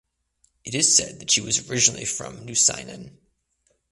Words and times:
It 0.65 0.73
is 0.73 0.95
said 0.97 1.19
that 1.19 1.29
she 1.29 1.41
was 1.41 1.69
originally 1.69 2.05
from 2.05 2.43
Nousiainen. 2.47 3.17